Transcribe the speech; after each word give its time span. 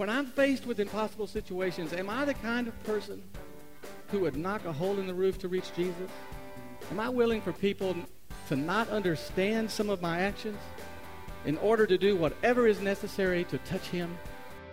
When 0.00 0.08
I'm 0.08 0.24
faced 0.24 0.64
with 0.64 0.80
impossible 0.80 1.26
situations, 1.26 1.92
am 1.92 2.08
I 2.08 2.24
the 2.24 2.32
kind 2.32 2.66
of 2.66 2.84
person 2.84 3.22
who 4.08 4.20
would 4.20 4.34
knock 4.34 4.64
a 4.64 4.72
hole 4.72 4.98
in 4.98 5.06
the 5.06 5.12
roof 5.12 5.38
to 5.40 5.48
reach 5.48 5.74
Jesus? 5.76 6.10
Am 6.90 6.98
I 6.98 7.10
willing 7.10 7.42
for 7.42 7.52
people 7.52 7.94
to 8.48 8.56
not 8.56 8.88
understand 8.88 9.70
some 9.70 9.90
of 9.90 10.00
my 10.00 10.20
actions 10.20 10.58
in 11.44 11.58
order 11.58 11.86
to 11.86 11.98
do 11.98 12.16
whatever 12.16 12.66
is 12.66 12.80
necessary 12.80 13.44
to 13.44 13.58
touch 13.58 13.88
Him? 13.88 14.16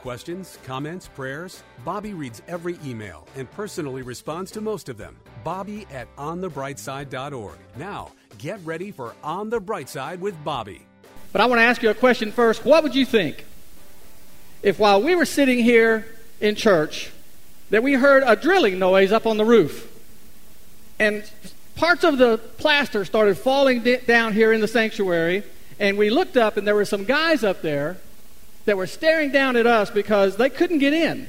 Questions, 0.00 0.58
comments, 0.64 1.08
prayers? 1.08 1.64
Bobby 1.84 2.14
reads 2.14 2.40
every 2.46 2.78
email 2.84 3.26
and 3.34 3.50
personally 3.50 4.02
responds 4.02 4.52
to 4.52 4.60
most 4.60 4.88
of 4.88 4.96
them. 4.96 5.16
Bobby 5.42 5.88
at 5.90 6.14
onthebrightside.org. 6.16 7.58
Now, 7.76 8.12
get 8.38 8.60
ready 8.64 8.92
for 8.92 9.14
On 9.24 9.50
the 9.50 9.58
Bright 9.58 9.88
Side 9.88 10.20
with 10.20 10.36
Bobby. 10.44 10.86
But 11.32 11.40
I 11.40 11.46
want 11.46 11.58
to 11.58 11.64
ask 11.64 11.82
you 11.82 11.90
a 11.90 11.94
question 11.94 12.30
first. 12.30 12.64
What 12.64 12.84
would 12.84 12.94
you 12.94 13.04
think 13.04 13.44
if 14.62 14.78
while 14.78 15.02
we 15.02 15.16
were 15.16 15.26
sitting 15.26 15.58
here 15.58 16.06
in 16.40 16.54
church 16.54 17.10
that 17.70 17.82
we 17.82 17.94
heard 17.94 18.22
a 18.24 18.36
drilling 18.36 18.78
noise 18.78 19.10
up 19.10 19.26
on 19.26 19.36
the 19.36 19.44
roof 19.44 19.92
and 21.00 21.28
parts 21.74 22.04
of 22.04 22.18
the 22.18 22.38
plaster 22.58 23.04
started 23.04 23.36
falling 23.36 23.82
down 24.06 24.32
here 24.32 24.52
in 24.52 24.60
the 24.60 24.68
sanctuary 24.68 25.42
and 25.80 25.98
we 25.98 26.08
looked 26.08 26.36
up 26.36 26.56
and 26.56 26.66
there 26.66 26.74
were 26.74 26.84
some 26.84 27.04
guys 27.04 27.42
up 27.42 27.62
there 27.62 27.96
that 28.68 28.76
were 28.76 28.86
staring 28.86 29.32
down 29.32 29.56
at 29.56 29.66
us 29.66 29.88
because 29.88 30.36
they 30.36 30.50
couldn't 30.50 30.76
get 30.76 30.92
in 30.92 31.26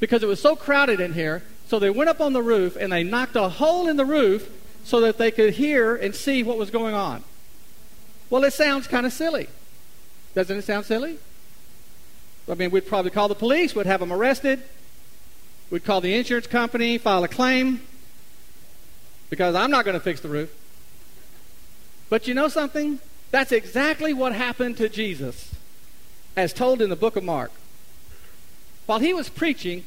because 0.00 0.22
it 0.22 0.26
was 0.26 0.40
so 0.40 0.56
crowded 0.56 0.98
in 0.98 1.12
here. 1.12 1.42
So 1.66 1.78
they 1.78 1.90
went 1.90 2.08
up 2.08 2.22
on 2.22 2.32
the 2.32 2.40
roof 2.40 2.74
and 2.74 2.90
they 2.90 3.02
knocked 3.02 3.36
a 3.36 3.50
hole 3.50 3.86
in 3.86 3.98
the 3.98 4.04
roof 4.06 4.50
so 4.82 4.98
that 5.02 5.18
they 5.18 5.30
could 5.30 5.52
hear 5.52 5.94
and 5.94 6.14
see 6.14 6.42
what 6.42 6.56
was 6.56 6.70
going 6.70 6.94
on. 6.94 7.22
Well, 8.30 8.44
it 8.44 8.54
sounds 8.54 8.86
kind 8.86 9.04
of 9.04 9.12
silly. 9.12 9.48
Doesn't 10.34 10.56
it 10.56 10.64
sound 10.64 10.86
silly? 10.86 11.18
I 12.50 12.54
mean, 12.54 12.70
we'd 12.70 12.86
probably 12.86 13.10
call 13.10 13.28
the 13.28 13.34
police, 13.34 13.74
we'd 13.74 13.84
have 13.84 14.00
them 14.00 14.10
arrested, 14.10 14.62
we'd 15.68 15.84
call 15.84 16.00
the 16.00 16.14
insurance 16.14 16.46
company, 16.46 16.96
file 16.96 17.22
a 17.22 17.28
claim, 17.28 17.82
because 19.28 19.54
I'm 19.54 19.70
not 19.70 19.84
going 19.84 19.98
to 19.98 20.00
fix 20.02 20.22
the 20.22 20.30
roof. 20.30 20.50
But 22.08 22.26
you 22.26 22.32
know 22.32 22.48
something? 22.48 23.00
That's 23.32 23.52
exactly 23.52 24.14
what 24.14 24.32
happened 24.32 24.78
to 24.78 24.88
Jesus 24.88 25.50
as 26.36 26.52
told 26.52 26.80
in 26.80 26.90
the 26.90 26.96
book 26.96 27.16
of 27.16 27.24
Mark. 27.24 27.50
While 28.86 28.98
he 28.98 29.12
was 29.12 29.28
preaching 29.28 29.84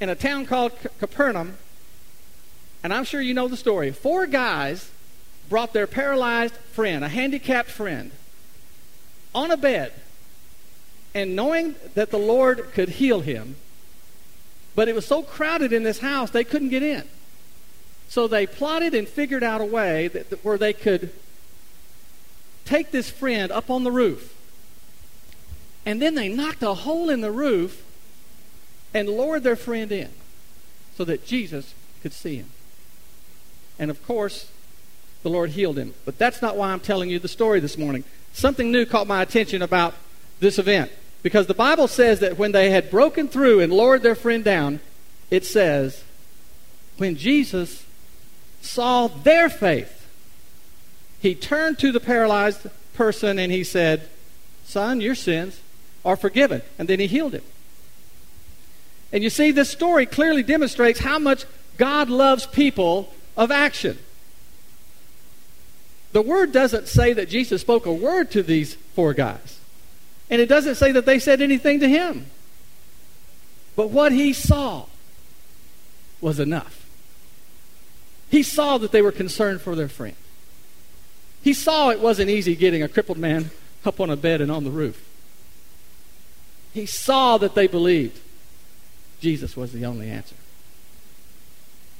in 0.00 0.08
a 0.08 0.14
town 0.14 0.46
called 0.46 0.72
Capernaum, 0.98 1.56
and 2.82 2.92
I'm 2.92 3.04
sure 3.04 3.20
you 3.20 3.34
know 3.34 3.48
the 3.48 3.56
story, 3.56 3.90
four 3.90 4.26
guys 4.26 4.90
brought 5.48 5.72
their 5.72 5.86
paralyzed 5.86 6.54
friend, 6.54 7.04
a 7.04 7.08
handicapped 7.08 7.70
friend, 7.70 8.10
on 9.34 9.50
a 9.50 9.56
bed, 9.56 9.92
and 11.14 11.34
knowing 11.34 11.74
that 11.94 12.10
the 12.10 12.18
Lord 12.18 12.72
could 12.72 12.90
heal 12.90 13.20
him, 13.20 13.56
but 14.74 14.88
it 14.88 14.94
was 14.94 15.06
so 15.06 15.22
crowded 15.22 15.72
in 15.72 15.82
this 15.82 16.00
house 16.00 16.30
they 16.30 16.44
couldn't 16.44 16.68
get 16.68 16.82
in. 16.82 17.04
So 18.08 18.28
they 18.28 18.46
plotted 18.46 18.94
and 18.94 19.08
figured 19.08 19.42
out 19.42 19.60
a 19.60 19.64
way 19.64 20.08
that, 20.08 20.30
that, 20.30 20.44
where 20.44 20.58
they 20.58 20.72
could 20.72 21.10
take 22.64 22.90
this 22.90 23.10
friend 23.10 23.50
up 23.50 23.70
on 23.70 23.84
the 23.84 23.90
roof 23.90 24.35
and 25.86 26.02
then 26.02 26.16
they 26.16 26.28
knocked 26.28 26.62
a 26.64 26.74
hole 26.74 27.08
in 27.08 27.20
the 27.20 27.30
roof 27.30 27.84
and 28.92 29.08
lowered 29.08 29.44
their 29.44 29.56
friend 29.56 29.92
in 29.92 30.10
so 30.96 31.04
that 31.04 31.24
Jesus 31.24 31.74
could 32.02 32.12
see 32.12 32.36
him. 32.36 32.50
And 33.78 33.90
of 33.90 34.04
course, 34.04 34.50
the 35.22 35.30
Lord 35.30 35.50
healed 35.50 35.78
him. 35.78 35.94
But 36.04 36.18
that's 36.18 36.42
not 36.42 36.56
why 36.56 36.72
I'm 36.72 36.80
telling 36.80 37.08
you 37.08 37.20
the 37.20 37.28
story 37.28 37.60
this 37.60 37.78
morning. 37.78 38.02
Something 38.32 38.72
new 38.72 38.84
caught 38.84 39.06
my 39.06 39.22
attention 39.22 39.62
about 39.62 39.94
this 40.40 40.58
event. 40.58 40.90
Because 41.22 41.46
the 41.46 41.54
Bible 41.54 41.88
says 41.88 42.20
that 42.20 42.36
when 42.36 42.52
they 42.52 42.70
had 42.70 42.90
broken 42.90 43.28
through 43.28 43.60
and 43.60 43.72
lowered 43.72 44.02
their 44.02 44.14
friend 44.14 44.42
down, 44.42 44.80
it 45.30 45.44
says, 45.44 46.02
when 46.98 47.16
Jesus 47.16 47.84
saw 48.60 49.06
their 49.06 49.48
faith, 49.48 50.08
he 51.20 51.34
turned 51.34 51.78
to 51.78 51.92
the 51.92 52.00
paralyzed 52.00 52.66
person 52.94 53.38
and 53.38 53.52
he 53.52 53.62
said, 53.62 54.08
Son, 54.64 55.00
your 55.00 55.14
sins 55.14 55.60
are 56.06 56.16
forgiven. 56.16 56.62
And 56.78 56.88
then 56.88 57.00
he 57.00 57.06
healed 57.06 57.34
him. 57.34 57.42
And 59.12 59.22
you 59.22 59.28
see, 59.28 59.50
this 59.50 59.68
story 59.68 60.06
clearly 60.06 60.42
demonstrates 60.42 61.00
how 61.00 61.18
much 61.18 61.44
God 61.76 62.08
loves 62.08 62.46
people 62.46 63.12
of 63.36 63.50
action. 63.50 63.98
The 66.12 66.22
word 66.22 66.52
doesn't 66.52 66.88
say 66.88 67.12
that 67.12 67.28
Jesus 67.28 67.60
spoke 67.60 67.84
a 67.84 67.92
word 67.92 68.30
to 68.30 68.42
these 68.42 68.74
four 68.94 69.12
guys. 69.12 69.60
And 70.30 70.40
it 70.40 70.48
doesn't 70.48 70.76
say 70.76 70.92
that 70.92 71.04
they 71.04 71.18
said 71.18 71.42
anything 71.42 71.80
to 71.80 71.88
him. 71.88 72.26
But 73.74 73.90
what 73.90 74.12
he 74.12 74.32
saw 74.32 74.86
was 76.20 76.40
enough. 76.40 76.86
He 78.30 78.42
saw 78.42 78.78
that 78.78 78.92
they 78.92 79.02
were 79.02 79.12
concerned 79.12 79.60
for 79.60 79.74
their 79.74 79.88
friend. 79.88 80.16
He 81.42 81.52
saw 81.52 81.90
it 81.90 82.00
wasn't 82.00 82.30
easy 82.30 82.56
getting 82.56 82.82
a 82.82 82.88
crippled 82.88 83.18
man 83.18 83.50
up 83.84 84.00
on 84.00 84.10
a 84.10 84.16
bed 84.16 84.40
and 84.40 84.50
on 84.50 84.64
the 84.64 84.70
roof. 84.70 85.06
He 86.76 86.84
saw 86.84 87.38
that 87.38 87.54
they 87.54 87.68
believed 87.68 88.20
Jesus 89.18 89.56
was 89.56 89.72
the 89.72 89.86
only 89.86 90.10
answer. 90.10 90.36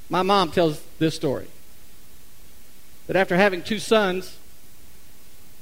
My 0.07 0.21
mom 0.21 0.51
tells 0.51 0.79
this 0.99 1.15
story 1.15 1.47
that 3.07 3.15
after 3.15 3.35
having 3.35 3.63
two 3.63 3.79
sons, 3.79 4.37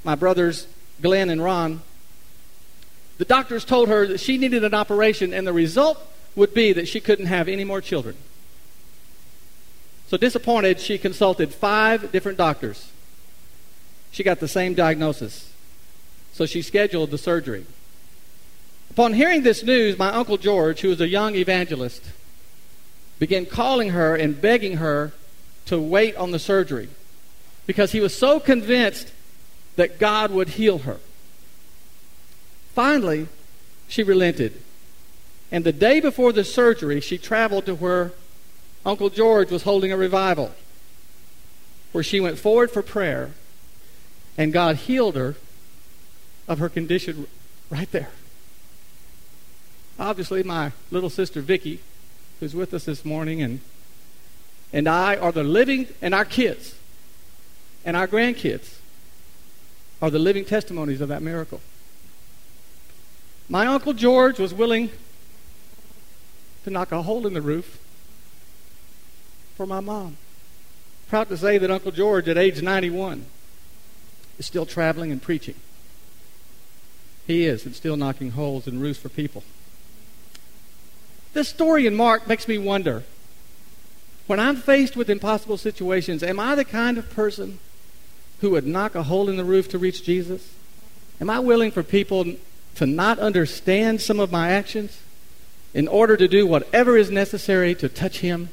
my 0.04 0.16
brothers 0.16 0.66
Glenn 1.00 1.30
and 1.30 1.42
Ron, 1.42 1.80
the 3.16 3.24
doctors 3.24 3.64
told 3.64 3.88
her 3.88 4.06
that 4.06 4.20
she 4.20 4.36
needed 4.36 4.64
an 4.64 4.74
operation 4.74 5.32
and 5.32 5.46
the 5.46 5.52
result 5.54 5.98
would 6.34 6.52
be 6.52 6.74
that 6.74 6.86
she 6.86 7.00
couldn't 7.00 7.24
have 7.24 7.48
any 7.48 7.64
more 7.64 7.80
children. 7.80 8.16
So 10.08 10.18
disappointed, 10.18 10.78
she 10.78 10.98
consulted 10.98 11.54
five 11.54 12.12
different 12.12 12.36
doctors. 12.36 12.90
She 14.12 14.22
got 14.22 14.40
the 14.40 14.46
same 14.46 14.74
diagnosis. 14.74 15.50
So 16.34 16.44
she 16.44 16.60
scheduled 16.60 17.10
the 17.10 17.16
surgery. 17.16 17.64
Upon 18.96 19.12
hearing 19.12 19.42
this 19.42 19.62
news, 19.62 19.98
my 19.98 20.08
Uncle 20.08 20.38
George, 20.38 20.80
who 20.80 20.88
was 20.88 21.02
a 21.02 21.06
young 21.06 21.34
evangelist, 21.34 22.02
began 23.18 23.44
calling 23.44 23.90
her 23.90 24.16
and 24.16 24.40
begging 24.40 24.78
her 24.78 25.12
to 25.66 25.78
wait 25.78 26.16
on 26.16 26.30
the 26.30 26.38
surgery 26.38 26.88
because 27.66 27.92
he 27.92 28.00
was 28.00 28.16
so 28.16 28.40
convinced 28.40 29.12
that 29.76 29.98
God 29.98 30.30
would 30.30 30.48
heal 30.48 30.78
her. 30.78 30.96
Finally, 32.72 33.28
she 33.86 34.02
relented. 34.02 34.62
And 35.52 35.62
the 35.62 35.72
day 35.72 36.00
before 36.00 36.32
the 36.32 36.42
surgery, 36.42 37.02
she 37.02 37.18
traveled 37.18 37.66
to 37.66 37.74
where 37.74 38.12
Uncle 38.86 39.10
George 39.10 39.50
was 39.50 39.64
holding 39.64 39.92
a 39.92 39.96
revival, 39.98 40.52
where 41.92 42.02
she 42.02 42.18
went 42.18 42.38
forward 42.38 42.70
for 42.70 42.80
prayer, 42.80 43.32
and 44.38 44.54
God 44.54 44.76
healed 44.76 45.16
her 45.16 45.34
of 46.48 46.60
her 46.60 46.70
condition 46.70 47.26
right 47.68 47.92
there. 47.92 48.08
Obviously, 49.98 50.42
my 50.42 50.72
little 50.90 51.10
sister 51.10 51.40
Vicky, 51.40 51.80
who's 52.40 52.54
with 52.54 52.74
us 52.74 52.84
this 52.84 53.04
morning, 53.04 53.40
and 53.42 53.60
and 54.72 54.88
I 54.88 55.16
are 55.16 55.32
the 55.32 55.44
living, 55.44 55.88
and 56.02 56.14
our 56.14 56.24
kids 56.24 56.74
and 57.84 57.96
our 57.96 58.08
grandkids 58.08 58.78
are 60.02 60.10
the 60.10 60.18
living 60.18 60.44
testimonies 60.44 61.00
of 61.00 61.08
that 61.08 61.22
miracle. 61.22 61.60
My 63.48 63.66
Uncle 63.66 63.92
George 63.92 64.38
was 64.38 64.52
willing 64.52 64.90
to 66.64 66.70
knock 66.70 66.90
a 66.90 67.02
hole 67.02 67.26
in 67.26 67.32
the 67.32 67.40
roof 67.40 67.78
for 69.56 69.66
my 69.66 69.78
mom. 69.78 70.16
Proud 71.08 71.28
to 71.28 71.36
say 71.36 71.56
that 71.56 71.70
Uncle 71.70 71.92
George, 71.92 72.28
at 72.28 72.36
age 72.36 72.60
91, 72.60 73.24
is 74.38 74.46
still 74.46 74.66
traveling 74.66 75.12
and 75.12 75.22
preaching. 75.22 75.54
He 77.26 77.46
is, 77.46 77.64
and 77.64 77.74
still 77.74 77.96
knocking 77.96 78.32
holes 78.32 78.66
in 78.66 78.80
roofs 78.80 78.98
for 78.98 79.08
people. 79.08 79.44
This 81.36 81.50
story 81.50 81.86
in 81.86 81.94
Mark 81.94 82.26
makes 82.26 82.48
me 82.48 82.56
wonder 82.56 83.04
when 84.26 84.40
I'm 84.40 84.56
faced 84.56 84.96
with 84.96 85.10
impossible 85.10 85.58
situations, 85.58 86.22
am 86.22 86.40
I 86.40 86.54
the 86.54 86.64
kind 86.64 86.96
of 86.96 87.10
person 87.10 87.58
who 88.40 88.52
would 88.52 88.66
knock 88.66 88.94
a 88.94 89.02
hole 89.02 89.28
in 89.28 89.36
the 89.36 89.44
roof 89.44 89.68
to 89.68 89.78
reach 89.78 90.02
Jesus? 90.02 90.54
Am 91.20 91.28
I 91.28 91.40
willing 91.40 91.72
for 91.72 91.82
people 91.82 92.24
to 92.76 92.86
not 92.86 93.18
understand 93.18 94.00
some 94.00 94.18
of 94.18 94.32
my 94.32 94.50
actions 94.50 94.98
in 95.74 95.88
order 95.88 96.16
to 96.16 96.26
do 96.26 96.46
whatever 96.46 96.96
is 96.96 97.10
necessary 97.10 97.74
to 97.74 97.88
touch 97.90 98.20
Him? 98.20 98.48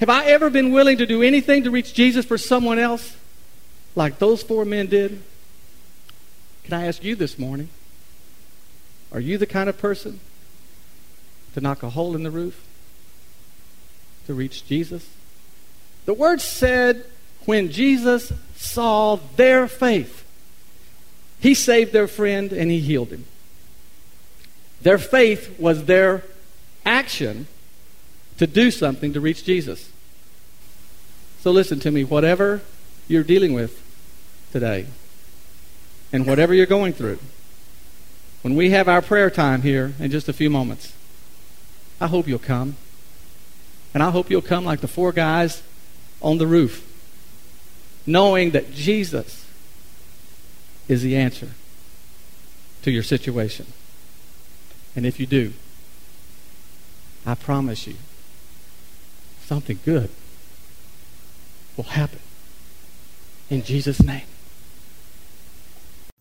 Have 0.00 0.10
I 0.10 0.26
ever 0.26 0.50
been 0.50 0.70
willing 0.70 0.98
to 0.98 1.06
do 1.06 1.22
anything 1.22 1.64
to 1.64 1.70
reach 1.70 1.94
Jesus 1.94 2.26
for 2.26 2.36
someone 2.36 2.78
else 2.78 3.16
like 3.94 4.18
those 4.18 4.42
four 4.42 4.66
men 4.66 4.88
did, 4.88 5.22
can 6.64 6.74
I 6.74 6.84
ask 6.84 7.02
you 7.02 7.16
this 7.16 7.38
morning? 7.38 7.70
Are 9.10 9.20
you 9.20 9.38
the 9.38 9.46
kind 9.46 9.70
of 9.70 9.78
person 9.78 10.20
to 11.54 11.60
knock 11.60 11.82
a 11.82 11.90
hole 11.90 12.14
in 12.14 12.22
the 12.22 12.30
roof 12.30 12.64
to 14.26 14.34
reach 14.34 14.66
Jesus? 14.66 15.08
The 16.04 16.14
word 16.14 16.40
said 16.40 17.04
when 17.46 17.70
Jesus 17.70 18.32
saw 18.56 19.16
their 19.36 19.66
faith, 19.66 20.24
he 21.40 21.54
saved 21.54 21.92
their 21.92 22.08
friend 22.08 22.52
and 22.52 22.70
he 22.70 22.80
healed 22.80 23.08
him. 23.08 23.24
Their 24.82 24.98
faith 24.98 25.58
was 25.58 25.84
their 25.84 26.24
action 26.84 27.46
to 28.38 28.46
do 28.46 28.70
something 28.70 29.12
to 29.12 29.20
reach 29.20 29.44
Jesus. 29.44 29.90
So 31.40 31.50
listen 31.50 31.80
to 31.80 31.90
me, 31.90 32.04
whatever 32.04 32.62
you're 33.08 33.22
dealing 33.22 33.52
with 33.52 33.82
today, 34.52 34.86
and 36.12 36.26
whatever 36.26 36.54
you're 36.54 36.66
going 36.66 36.92
through, 36.92 37.18
when 38.42 38.54
we 38.54 38.70
have 38.70 38.88
our 38.88 39.02
prayer 39.02 39.30
time 39.30 39.62
here 39.62 39.94
in 39.98 40.10
just 40.10 40.28
a 40.28 40.32
few 40.32 40.48
moments, 40.48 40.92
I 42.00 42.06
hope 42.06 42.26
you'll 42.26 42.38
come. 42.38 42.76
And 43.92 44.02
I 44.02 44.10
hope 44.10 44.28
you'll 44.28 44.42
come 44.42 44.64
like 44.64 44.80
the 44.80 44.88
four 44.88 45.12
guys 45.12 45.62
on 46.20 46.38
the 46.38 46.46
roof, 46.46 46.84
knowing 48.06 48.50
that 48.50 48.72
Jesus 48.72 49.46
is 50.88 51.02
the 51.02 51.16
answer 51.16 51.50
to 52.82 52.90
your 52.90 53.02
situation. 53.02 53.66
And 54.96 55.06
if 55.06 55.20
you 55.20 55.26
do, 55.26 55.52
I 57.24 57.34
promise 57.34 57.86
you, 57.86 57.96
something 59.44 59.78
good 59.84 60.10
will 61.76 61.84
happen. 61.84 62.20
In 63.48 63.62
Jesus' 63.62 64.02
name. 64.02 64.22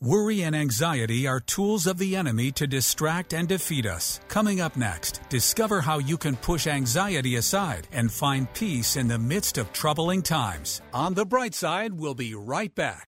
Worry 0.03 0.43
and 0.43 0.53
anxiety 0.53 1.27
are 1.27 1.39
tools 1.39 1.87
of 1.87 1.97
the 1.97 2.17
enemy 2.17 2.51
to 2.59 2.67
distract 2.67 3.33
and 3.33 3.47
defeat 3.47 3.85
us. 3.85 4.19
Coming 4.27 4.59
up 4.59 4.75
next, 4.75 5.21
discover 5.29 5.79
how 5.79 5.99
you 5.99 6.17
can 6.17 6.35
push 6.35 6.67
anxiety 6.67 7.37
aside 7.37 7.87
and 7.93 8.11
find 8.11 8.53
peace 8.53 8.97
in 8.97 9.07
the 9.07 9.17
midst 9.17 9.57
of 9.57 9.71
troubling 9.71 10.21
times. 10.21 10.81
On 10.93 11.13
the 11.13 11.25
bright 11.25 11.55
side, 11.55 11.93
we'll 11.93 12.15
be 12.15 12.35
right 12.35 12.75
back. 12.75 13.07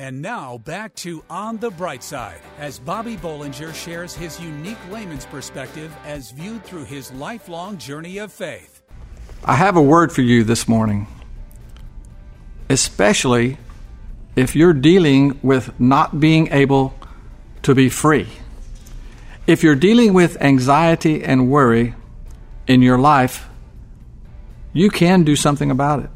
And 0.00 0.22
now 0.22 0.56
back 0.56 0.94
to 1.04 1.22
On 1.28 1.58
the 1.58 1.70
Bright 1.70 2.02
Side 2.02 2.40
as 2.58 2.78
Bobby 2.78 3.18
Bollinger 3.18 3.74
shares 3.74 4.14
his 4.14 4.40
unique 4.40 4.78
layman's 4.90 5.26
perspective 5.26 5.94
as 6.06 6.30
viewed 6.30 6.64
through 6.64 6.86
his 6.86 7.12
lifelong 7.12 7.76
journey 7.76 8.16
of 8.16 8.32
faith. 8.32 8.80
I 9.44 9.56
have 9.56 9.76
a 9.76 9.82
word 9.82 10.10
for 10.10 10.22
you 10.22 10.42
this 10.42 10.66
morning, 10.66 11.06
especially 12.70 13.58
if 14.36 14.56
you're 14.56 14.72
dealing 14.72 15.38
with 15.42 15.78
not 15.78 16.18
being 16.18 16.50
able 16.50 16.94
to 17.60 17.74
be 17.74 17.90
free. 17.90 18.28
If 19.46 19.62
you're 19.62 19.74
dealing 19.74 20.14
with 20.14 20.40
anxiety 20.40 21.22
and 21.22 21.50
worry 21.50 21.94
in 22.66 22.80
your 22.80 22.98
life, 22.98 23.50
you 24.72 24.88
can 24.88 25.24
do 25.24 25.36
something 25.36 25.70
about 25.70 26.02
it. 26.04 26.10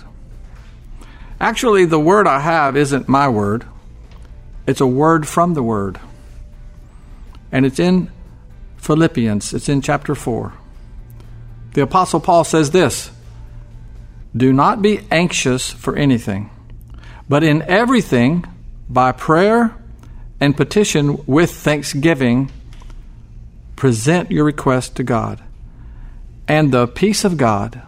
Actually, 1.39 1.85
the 1.85 2.01
word 2.01 2.27
I 2.27 2.41
have 2.41 2.79
isn't 2.79 3.11
my 3.11 3.29
word. 3.29 3.67
It's 4.67 4.81
a 4.81 4.87
word 4.87 5.29
from 5.29 5.55
the 5.55 5.63
Word. 5.63 6.01
And 7.53 7.67
it's 7.67 7.79
in 7.79 8.11
Philippians, 8.79 9.53
it's 9.55 9.69
in 9.69 9.81
chapter 9.81 10.15
4. 10.15 10.53
The 11.75 11.83
Apostle 11.83 12.21
Paul 12.21 12.45
says 12.45 12.71
this 12.71 13.11
Do 14.37 14.53
not 14.53 14.83
be 14.83 15.01
anxious 15.11 15.71
for 15.71 15.97
anything, 15.97 16.51
but 17.29 17.43
in 17.43 17.63
everything, 17.63 18.45
by 18.89 19.13
prayer 19.13 19.75
and 20.41 20.57
petition 20.57 21.25
with 21.27 21.51
thanksgiving, 21.51 22.51
present 23.77 24.31
your 24.31 24.45
request 24.45 24.97
to 24.97 25.03
God. 25.03 25.43
And 26.47 26.73
the 26.73 26.87
peace 26.87 27.25
of 27.25 27.37
God, 27.37 27.81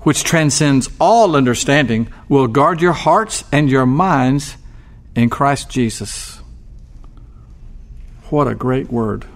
which 0.00 0.24
transcends 0.24 0.88
all 1.00 1.36
understanding, 1.36 2.12
will 2.28 2.48
guard 2.48 2.80
your 2.80 2.92
hearts 2.92 3.44
and 3.52 3.70
your 3.70 3.86
minds 3.86 4.56
in 5.14 5.30
Christ 5.30 5.70
Jesus. 5.70 6.40
What 8.30 8.48
a 8.48 8.54
great 8.54 8.90
word. 8.90 9.26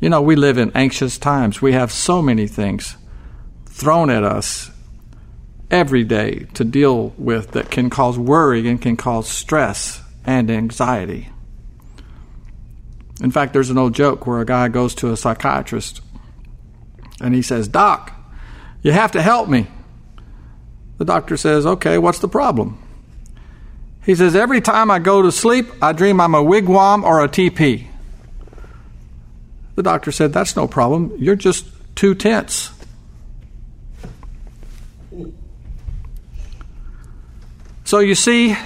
You 0.00 0.08
know, 0.08 0.22
we 0.22 0.36
live 0.36 0.58
in 0.58 0.70
anxious 0.74 1.18
times. 1.18 1.60
We 1.60 1.72
have 1.72 1.90
so 1.90 2.22
many 2.22 2.46
things 2.46 2.96
thrown 3.66 4.10
at 4.10 4.22
us 4.22 4.70
every 5.70 6.04
day 6.04 6.46
to 6.54 6.64
deal 6.64 7.14
with 7.18 7.52
that 7.52 7.70
can 7.70 7.90
cause 7.90 8.18
worry 8.18 8.68
and 8.68 8.80
can 8.80 8.96
cause 8.96 9.28
stress 9.28 10.02
and 10.24 10.50
anxiety. 10.50 11.30
In 13.20 13.30
fact, 13.30 13.52
there's 13.52 13.70
an 13.70 13.78
old 13.78 13.94
joke 13.94 14.26
where 14.26 14.40
a 14.40 14.46
guy 14.46 14.68
goes 14.68 14.94
to 14.96 15.10
a 15.10 15.16
psychiatrist 15.16 16.00
and 17.20 17.34
he 17.34 17.42
says, 17.42 17.66
Doc, 17.66 18.12
you 18.82 18.92
have 18.92 19.12
to 19.12 19.22
help 19.22 19.48
me. 19.48 19.66
The 20.98 21.04
doctor 21.04 21.36
says, 21.36 21.66
Okay, 21.66 21.98
what's 21.98 22.20
the 22.20 22.28
problem? 22.28 22.80
He 24.08 24.14
says, 24.14 24.34
Every 24.34 24.62
time 24.62 24.90
I 24.90 25.00
go 25.00 25.20
to 25.20 25.30
sleep, 25.30 25.66
I 25.82 25.92
dream 25.92 26.18
I'm 26.18 26.34
a 26.34 26.42
wigwam 26.42 27.02
or 27.04 27.22
a 27.22 27.28
teepee. 27.28 27.90
The 29.74 29.82
doctor 29.82 30.10
said, 30.10 30.32
That's 30.32 30.56
no 30.56 30.66
problem. 30.66 31.12
You're 31.18 31.36
just 31.36 31.66
too 31.94 32.14
tense. 32.14 32.70
So 37.84 37.98
you 37.98 38.14
see, 38.14 38.56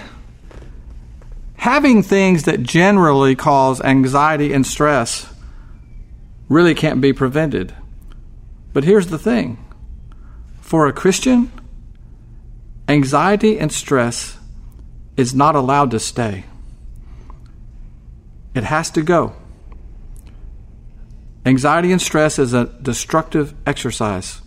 having 1.57 2.05
things 2.05 2.45
that 2.45 2.63
generally 2.63 3.35
cause 3.35 3.81
anxiety 3.81 4.53
and 4.53 4.65
stress 4.65 5.27
really 6.49 6.77
can't 6.77 7.01
be 7.01 7.13
prevented. 7.13 7.75
But 8.73 8.85
here's 8.85 9.09
the 9.09 9.19
thing 9.19 9.59
for 10.61 10.87
a 10.87 10.93
Christian, 10.93 11.51
anxiety 12.87 13.59
and 13.59 13.73
stress 13.73 14.39
is 15.17 15.35
not 15.35 15.55
allowed 15.55 15.91
to 15.91 16.01
stay. 16.01 16.45
It 18.55 18.65
has 18.65 18.91
to 18.91 19.03
go. 19.03 19.35
Anxiety 21.45 21.91
and 21.91 22.01
stress 22.01 22.39
is 22.39 22.55
a 22.55 22.67
destructive 22.67 23.55
exercise. 23.67 24.41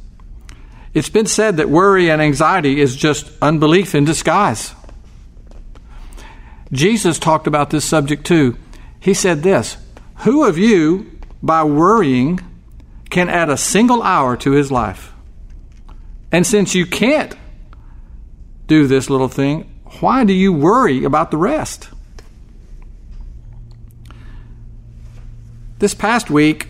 It's 0.94 1.10
been 1.10 1.26
said 1.26 1.58
that 1.58 1.70
worry 1.70 2.10
and 2.10 2.22
anxiety 2.22 2.80
is 2.80 2.96
just 2.96 3.32
unbelief 3.42 3.94
in 3.94 4.06
disguise. 4.06 4.74
Jesus 6.72 7.20
talked 7.20 7.48
about 7.48 7.70
this 7.70 7.84
subject 7.84 8.26
too. 8.26 8.58
He 9.00 9.14
said 9.14 9.44
this 9.44 9.78
Who 10.20 10.46
of 10.46 10.58
you, 10.58 11.20
by 11.44 11.64
worrying, 11.64 12.40
can 13.10 13.30
add 13.30 13.50
a 13.50 13.58
single 13.58 14.02
hour 14.02 14.38
to 14.38 14.52
his 14.52 14.72
life? 14.72 15.14
And 16.32 16.48
since 16.48 16.74
you 16.76 16.86
can't 16.86 17.36
do 18.68 18.88
this 18.88 19.10
little 19.10 19.28
thing, 19.28 19.70
why 20.02 20.24
do 20.24 20.34
you 20.34 20.54
worry 20.54 21.04
about 21.04 21.32
the 21.32 21.38
rest? 21.38 21.90
This 25.80 25.94
past 25.94 26.30
week, 26.30 26.70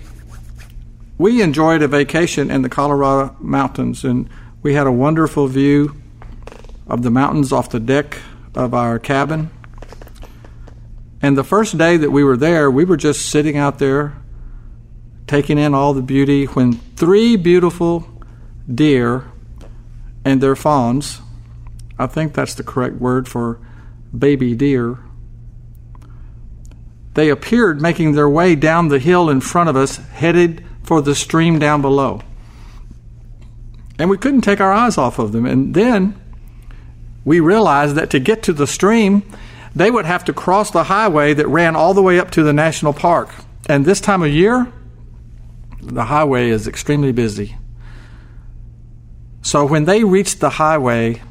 we 1.17 1.41
enjoyed 1.41 1.81
a 1.81 1.87
vacation 1.87 2.51
in 2.51 2.61
the 2.61 2.69
Colorado 2.69 3.35
mountains, 3.39 4.03
and 4.03 4.29
we 4.61 4.73
had 4.73 4.87
a 4.87 4.91
wonderful 4.91 5.47
view 5.47 5.95
of 6.87 7.03
the 7.03 7.11
mountains 7.11 7.51
off 7.51 7.69
the 7.69 7.79
deck 7.79 8.17
of 8.53 8.73
our 8.73 8.99
cabin. 8.99 9.49
And 11.21 11.37
the 11.37 11.43
first 11.43 11.77
day 11.77 11.97
that 11.97 12.11
we 12.11 12.23
were 12.23 12.37
there, 12.37 12.69
we 12.69 12.85
were 12.85 12.97
just 12.97 13.29
sitting 13.29 13.57
out 13.57 13.79
there 13.79 14.15
taking 15.27 15.57
in 15.57 15.73
all 15.73 15.93
the 15.93 16.01
beauty 16.01 16.45
when 16.45 16.73
three 16.73 17.35
beautiful 17.35 18.07
deer 18.73 19.31
and 20.23 20.41
their 20.41 20.55
fawns, 20.55 21.21
I 21.97 22.07
think 22.07 22.33
that's 22.33 22.53
the 22.53 22.63
correct 22.63 22.95
word 22.95 23.27
for 23.27 23.59
baby 24.17 24.55
deer, 24.55 24.99
they 27.15 27.29
appeared 27.29 27.81
making 27.81 28.11
their 28.11 28.29
way 28.29 28.55
down 28.55 28.89
the 28.89 28.99
hill 28.99 29.29
in 29.29 29.41
front 29.41 29.69
of 29.69 29.75
us, 29.75 29.97
headed 29.97 30.63
for 30.83 31.01
the 31.01 31.15
stream 31.15 31.59
down 31.59 31.81
below. 31.81 32.21
And 33.97 34.09
we 34.09 34.17
couldn't 34.17 34.41
take 34.41 34.59
our 34.59 34.73
eyes 34.73 34.97
off 34.97 35.17
of 35.17 35.31
them. 35.31 35.45
And 35.45 35.73
then 35.73 36.19
we 37.23 37.39
realized 37.39 37.95
that 37.95 38.09
to 38.09 38.19
get 38.19 38.43
to 38.43 38.53
the 38.53 38.67
stream, 38.67 39.23
they 39.73 39.89
would 39.89 40.05
have 40.05 40.25
to 40.25 40.33
cross 40.33 40.71
the 40.71 40.83
highway 40.85 41.33
that 41.33 41.47
ran 41.47 41.75
all 41.75 41.93
the 41.93 42.01
way 42.01 42.19
up 42.19 42.31
to 42.31 42.43
the 42.43 42.53
national 42.53 42.93
park. 42.93 43.29
And 43.67 43.85
this 43.85 44.01
time 44.01 44.21
of 44.21 44.31
year, 44.31 44.71
the 45.81 46.05
highway 46.05 46.49
is 46.49 46.67
extremely 46.67 47.13
busy. 47.13 47.55
So 49.41 49.65
when 49.65 49.85
they 49.85 50.03
reached 50.03 50.41
the 50.41 50.49
highway, 50.49 51.21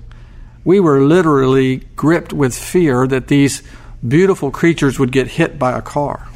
we 0.65 0.81
were 0.81 1.01
literally 1.01 1.79
gripped 1.97 2.33
with 2.33 2.55
fear 2.55 3.07
that 3.07 3.29
these 3.29 3.63
beautiful 4.07 4.51
creatures 4.51 4.99
would 4.99 5.13
get 5.13 5.29
hit 5.29 5.59
by 5.59 5.77
a 5.77 5.83
car. 5.83 6.29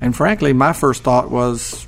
And 0.00 0.14
frankly, 0.14 0.52
my 0.52 0.72
first 0.72 1.02
thought 1.02 1.30
was 1.30 1.86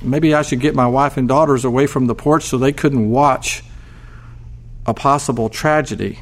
maybe 0.00 0.34
I 0.34 0.42
should 0.42 0.60
get 0.60 0.74
my 0.74 0.86
wife 0.86 1.16
and 1.16 1.28
daughters 1.28 1.64
away 1.64 1.86
from 1.86 2.06
the 2.06 2.14
porch 2.14 2.44
so 2.44 2.56
they 2.56 2.72
couldn't 2.72 3.10
watch 3.10 3.62
a 4.86 4.94
possible 4.94 5.48
tragedy. 5.48 6.20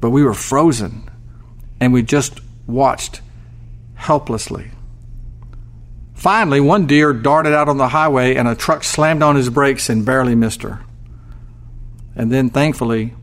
But 0.00 0.10
we 0.10 0.22
were 0.22 0.34
frozen 0.34 1.08
and 1.80 1.92
we 1.92 2.02
just 2.02 2.40
watched 2.66 3.20
helplessly. 3.94 4.70
Finally, 6.14 6.60
one 6.60 6.86
deer 6.86 7.12
darted 7.12 7.52
out 7.52 7.68
on 7.68 7.78
the 7.78 7.88
highway 7.88 8.36
and 8.36 8.46
a 8.46 8.54
truck 8.54 8.84
slammed 8.84 9.22
on 9.22 9.34
his 9.34 9.48
brakes 9.50 9.88
and 9.88 10.04
barely 10.04 10.34
missed 10.34 10.62
her. 10.62 10.80
And 12.14 12.30
then, 12.30 12.50
thankfully, 12.50 13.14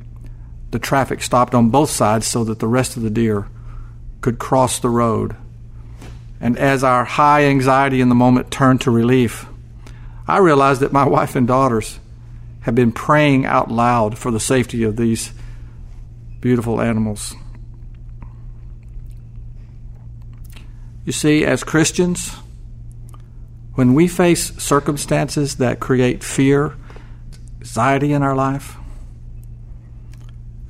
the 0.71 0.79
traffic 0.79 1.21
stopped 1.21 1.53
on 1.53 1.69
both 1.69 1.89
sides 1.89 2.27
so 2.27 2.43
that 2.45 2.59
the 2.59 2.67
rest 2.67 2.97
of 2.97 3.03
the 3.03 3.09
deer 3.09 3.47
could 4.21 4.39
cross 4.39 4.79
the 4.79 4.89
road. 4.89 5.35
And 6.41 6.57
as 6.57 6.83
our 6.83 7.05
high 7.05 7.45
anxiety 7.45 8.01
in 8.01 8.09
the 8.09 8.15
moment 8.15 8.51
turned 8.51 8.81
to 8.81 8.91
relief, 8.91 9.45
I 10.27 10.37
realized 10.37 10.81
that 10.81 10.93
my 10.93 11.03
wife 11.07 11.35
and 11.35 11.47
daughters 11.47 11.99
had 12.61 12.75
been 12.75 12.91
praying 12.91 13.45
out 13.45 13.71
loud 13.71 14.17
for 14.17 14.31
the 14.31 14.39
safety 14.39 14.83
of 14.83 14.95
these 14.95 15.33
beautiful 16.41 16.81
animals. 16.81 17.35
You 21.05 21.11
see, 21.11 21.45
as 21.45 21.63
Christians, 21.63 22.35
when 23.73 23.93
we 23.93 24.07
face 24.07 24.55
circumstances 24.57 25.55
that 25.55 25.79
create 25.79 26.23
fear, 26.23 26.75
anxiety 27.59 28.13
in 28.13 28.21
our 28.21 28.35
life, 28.35 28.75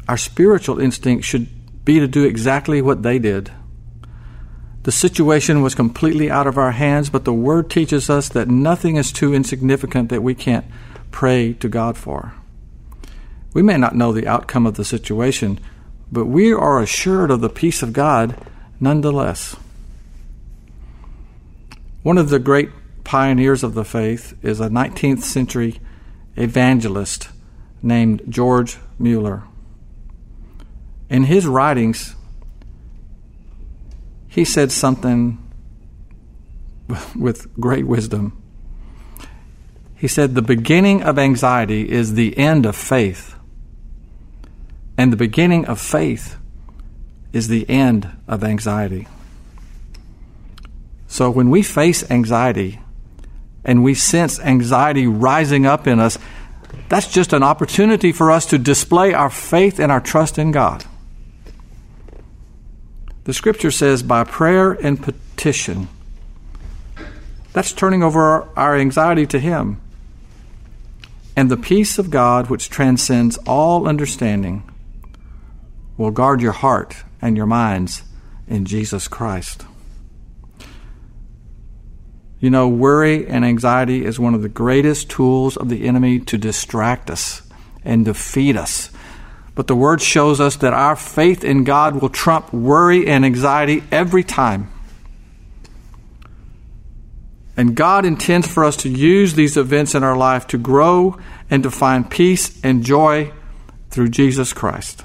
our 0.10 0.18
spiritual 0.18 0.80
instinct 0.80 1.24
should 1.24 1.86
be 1.86 2.00
to 2.00 2.08
do 2.08 2.24
exactly 2.24 2.82
what 2.82 3.04
they 3.04 3.20
did. 3.20 3.52
The 4.82 4.92
situation 4.92 5.62
was 5.62 5.76
completely 5.76 6.32
out 6.32 6.48
of 6.48 6.58
our 6.58 6.72
hands, 6.72 7.12
but 7.12 7.26
the 7.26 7.34
Word 7.34 7.70
teaches 7.70 8.10
us 8.10 8.28
that 8.30 8.48
nothing 8.48 8.96
is 8.96 9.12
too 9.12 9.36
insignificant 9.36 10.10
that 10.10 10.24
we 10.24 10.34
can't 10.34 10.66
pray 11.12 11.54
to 11.54 11.70
God 11.70 11.96
for. 11.96 12.34
We 13.54 13.62
may 13.62 13.78
not 13.78 13.96
know 13.96 14.12
the 14.12 14.28
outcome 14.28 14.66
of 14.66 14.78
the 14.78 14.84
situation, 14.84 15.60
but 16.12 16.26
we 16.26 16.52
are 16.52 16.80
assured 16.80 17.30
of 17.30 17.42
the 17.42 17.48
peace 17.48 17.84
of 17.84 17.94
God 17.94 18.36
nonetheless. 18.80 19.56
One 22.02 22.18
of 22.18 22.30
the 22.30 22.40
great 22.40 22.72
pioneers 23.04 23.64
of 23.64 23.76
the 23.76 23.86
faith 23.86 24.34
is 24.44 24.60
a 24.60 24.70
19th 24.70 25.22
century 25.22 25.80
evangelist 26.36 27.30
named 27.84 28.24
George 28.28 28.80
Mueller. 28.98 29.44
In 31.10 31.24
his 31.24 31.48
writings, 31.48 32.16
he 34.28 34.46
said 34.46 34.72
something 34.72 35.38
with 37.16 37.54
great 37.60 37.88
wisdom. 37.88 38.42
He 39.96 40.08
said, 40.08 40.36
The 40.36 40.42
beginning 40.42 41.04
of 41.04 41.18
anxiety 41.18 41.90
is 41.90 42.14
the 42.14 42.38
end 42.38 42.66
of 42.66 42.76
faith, 42.76 43.36
and 44.98 45.12
the 45.12 45.18
beginning 45.18 45.66
of 45.66 45.80
faith 45.80 46.38
is 47.34 47.48
the 47.48 47.70
end 47.70 48.10
of 48.28 48.44
anxiety. 48.44 49.08
So 51.08 51.30
when 51.30 51.50
we 51.50 51.64
face 51.64 52.10
anxiety 52.10 52.80
and 53.66 53.84
we 53.84 53.94
sense 53.94 54.40
anxiety 54.40 55.08
rising 55.08 55.66
up 55.66 55.88
in 55.88 56.00
us, 56.00 56.18
that's 56.88 57.12
just 57.12 57.34
an 57.34 57.44
opportunity 57.44 58.12
for 58.12 58.32
us 58.32 58.46
to 58.48 58.58
display 58.58 59.14
our 59.14 59.30
faith 59.30 59.80
and 59.80 59.92
our 59.92 60.00
trust 60.00 60.38
in 60.38 60.52
God. 60.52 60.86
The 63.30 63.34
scripture 63.34 63.70
says, 63.70 64.02
by 64.02 64.24
prayer 64.24 64.72
and 64.72 65.00
petition. 65.00 65.88
That's 67.54 67.72
turning 67.72 68.02
over 68.02 68.50
our 68.58 68.76
anxiety 68.76 69.28
to 69.28 69.38
Him. 69.38 69.80
And 71.36 71.52
the 71.52 71.56
peace 71.56 72.00
of 72.00 72.10
God, 72.10 72.50
which 72.50 72.72
transcends 72.72 73.38
all 73.46 73.88
understanding, 73.88 74.64
will 75.96 76.10
guard 76.10 76.42
your 76.42 76.54
heart 76.54 77.04
and 77.22 77.38
your 77.38 77.46
minds 77.46 78.02
in 78.48 78.66
Jesus 78.66 79.08
Christ. 79.08 79.64
You 82.40 82.50
know, 82.50 82.68
worry 82.68 83.28
and 83.28 83.46
anxiety 83.46 84.06
is 84.06 84.20
one 84.20 84.34
of 84.34 84.42
the 84.42 84.50
greatest 84.50 85.08
tools 85.08 85.56
of 85.56 85.70
the 85.70 85.86
enemy 85.86 86.20
to 86.22 86.38
distract 86.40 87.12
us 87.12 87.44
and 87.86 88.06
defeat 88.06 88.58
us 88.58 88.90
but 89.60 89.68
the 89.68 89.76
Word 89.76 90.02
shows 90.02 90.40
us 90.40 90.56
that 90.56 90.72
our 90.74 90.96
faith 90.96 91.44
in 91.44 91.66
God 91.66 92.02
will 92.02 92.08
trump 92.08 92.54
worry 92.54 93.06
and 93.08 93.26
anxiety 93.26 93.84
every 93.92 94.24
time. 94.24 94.72
And 97.58 97.76
God 97.76 98.06
intends 98.06 98.48
for 98.48 98.64
us 98.64 98.78
to 98.78 98.90
use 98.90 99.34
these 99.34 99.58
events 99.58 99.96
in 99.96 100.02
our 100.02 100.16
life 100.16 100.48
to 100.48 100.58
grow 100.58 101.20
and 101.50 101.62
to 101.64 101.72
find 101.72 102.10
peace 102.10 102.58
and 102.64 102.86
joy 102.86 103.34
through 103.90 104.08
Jesus 104.08 104.54
Christ. 104.54 105.04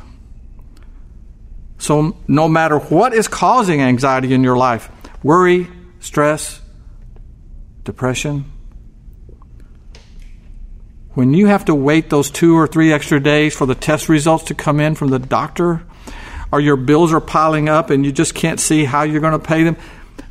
So, 1.79 2.17
no 2.29 2.49
matter 2.49 2.79
what 2.79 3.13
is 3.13 3.27
causing 3.27 3.83
anxiety 3.83 4.33
in 4.35 4.45
your 4.45 4.57
life 4.57 4.89
worry, 5.25 5.67
stress, 5.99 6.61
depression, 7.83 8.45
when 11.15 11.33
you 11.33 11.47
have 11.47 11.65
to 11.65 11.75
wait 11.75 12.11
those 12.11 12.31
two 12.31 12.57
or 12.57 12.67
three 12.67 12.93
extra 12.93 13.21
days 13.21 13.55
for 13.55 13.67
the 13.67 13.75
test 13.75 14.09
results 14.09 14.45
to 14.45 14.55
come 14.55 14.81
in 14.81 14.95
from 14.95 15.09
the 15.09 15.19
doctor, 15.19 15.83
or 16.53 16.61
your 16.61 16.77
bills 16.77 17.13
are 17.13 17.21
piling 17.21 17.69
up 17.69 17.91
and 17.91 18.05
you 18.05 18.13
just 18.13 18.35
can't 18.35 18.61
see 18.61 18.85
how 18.85 19.03
you're 19.03 19.21
going 19.21 19.33
to 19.33 19.39
pay 19.39 19.63
them, 19.63 19.77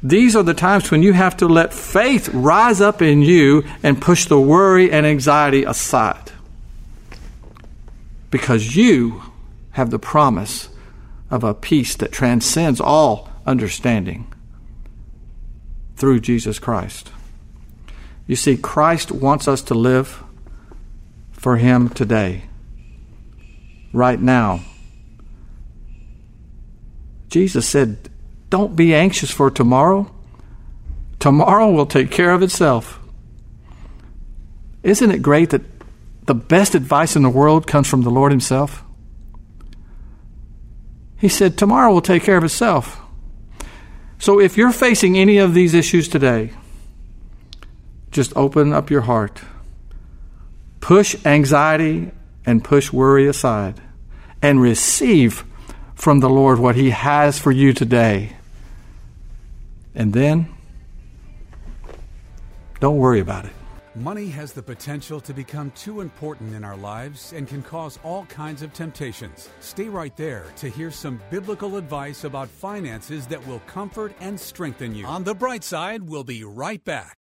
these 0.02 0.36
are 0.36 0.44
the 0.44 0.54
times 0.54 0.92
when 0.92 1.02
you 1.02 1.14
have 1.14 1.38
to 1.38 1.48
let 1.48 1.74
faith 1.74 2.30
rise 2.34 2.82
up 2.82 3.02
in 3.02 3.22
you 3.22 3.64
and 3.82 4.02
push 4.02 4.26
the 4.26 4.40
worry 4.40 4.92
and 4.92 5.06
anxiety 5.06 5.64
aside. 5.64 6.32
Because 8.30 8.76
you 8.76 9.24
have 9.72 9.90
the 9.90 10.00
promise 10.00 10.70
of 11.32 11.44
a 11.44 11.54
peace 11.54 11.96
that 11.96 12.12
transcends 12.12 12.82
all 12.82 13.30
understanding 13.46 14.32
through 15.96 16.20
Jesus 16.20 16.60
Christ. 16.60 17.12
You 18.28 18.36
see, 18.36 18.58
Christ 18.58 19.12
wants 19.12 19.48
us 19.48 19.62
to 19.64 19.74
live 19.74 20.24
for 21.44 21.58
him 21.58 21.90
today, 21.90 22.42
right 23.92 24.20
now. 24.22 24.62
Jesus 27.28 27.68
said, 27.68 28.10
Don't 28.50 28.78
be 28.78 28.96
anxious 28.96 29.30
for 29.30 29.52
tomorrow. 29.52 30.10
Tomorrow 31.20 31.70
will 31.72 31.86
take 31.86 32.12
care 32.12 32.32
of 32.32 32.42
itself. 32.42 32.98
Isn't 34.84 35.12
it 35.12 35.22
great 35.22 35.50
that 35.50 35.64
the 36.28 36.34
best 36.34 36.76
advice 36.76 37.18
in 37.18 37.24
the 37.24 37.30
world 37.30 37.68
comes 37.68 37.90
from 37.90 38.04
the 38.04 38.10
Lord 38.10 38.32
Himself? 38.32 38.82
He 41.18 41.28
said, 41.28 41.58
Tomorrow 41.58 41.92
will 41.92 42.02
take 42.02 42.24
care 42.24 42.38
of 42.38 42.46
itself. 42.46 43.02
So 44.18 44.40
if 44.40 44.56
you're 44.56 44.72
facing 44.72 45.18
any 45.18 45.40
of 45.40 45.54
these 45.54 45.74
issues 45.74 46.08
today, 46.08 46.54
just 48.12 48.32
open 48.38 48.72
up 48.72 48.90
your 48.90 49.02
heart 49.02 49.42
Push 50.84 51.16
anxiety 51.26 52.12
and 52.46 52.62
push 52.62 52.92
worry 52.92 53.26
aside 53.26 53.82
and 54.42 54.60
receive 54.60 55.46
from 55.96 56.20
the 56.20 56.30
Lord 56.30 56.60
what 56.60 56.76
He 56.76 56.90
has 56.90 57.40
for 57.40 57.54
you 57.54 57.72
today. 57.72 58.36
And 59.96 60.12
then, 60.12 60.50
don't 62.82 62.98
worry 62.98 63.22
about 63.22 63.46
it. 63.46 63.54
Money 63.96 64.28
has 64.28 64.52
the 64.52 64.62
potential 64.62 65.22
to 65.22 65.34
become 65.34 65.72
too 65.72 66.02
important 66.02 66.54
in 66.54 66.66
our 66.66 66.76
lives 66.76 67.32
and 67.32 67.48
can 67.48 67.62
cause 67.64 67.98
all 68.04 68.26
kinds 68.26 68.62
of 68.62 68.74
temptations. 68.74 69.48
Stay 69.62 69.88
right 69.88 70.18
there 70.18 70.48
to 70.58 70.70
hear 70.70 70.92
some 70.92 71.22
biblical 71.30 71.78
advice 71.78 72.26
about 72.26 72.50
finances 72.50 73.26
that 73.28 73.48
will 73.48 73.60
comfort 73.68 74.12
and 74.20 74.38
strengthen 74.38 74.94
you. 74.94 75.06
On 75.06 75.24
the 75.24 75.34
bright 75.34 75.64
side, 75.64 76.04
we'll 76.04 76.26
be 76.26 76.44
right 76.44 76.84
back. 76.84 77.23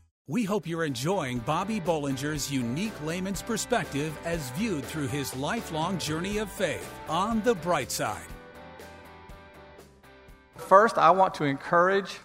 We 0.31 0.45
hope 0.45 0.65
you're 0.65 0.85
enjoying 0.85 1.39
Bobby 1.39 1.81
Bollinger's 1.81 2.49
unique 2.49 2.93
layman's 3.03 3.41
perspective 3.41 4.17
as 4.23 4.49
viewed 4.51 4.85
through 4.85 5.07
his 5.07 5.35
lifelong 5.35 5.97
journey 5.97 6.37
of 6.37 6.49
faith 6.49 6.89
on 7.09 7.41
the 7.41 7.53
bright 7.53 7.91
side. 7.91 8.23
First, 10.55 10.97
I 10.97 11.11
want 11.11 11.33
to 11.33 11.43
encourage 11.43 12.17